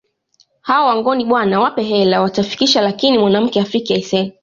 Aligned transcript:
Hao 0.61 0.85
Wangoni 0.87 1.25
bwana 1.25 1.59
wape 1.59 1.83
hela 1.83 2.21
watafikisha 2.21 2.81
lakini 2.81 3.17
mwanamke 3.17 3.59
hafiki 3.59 3.93
aisee 3.93 4.33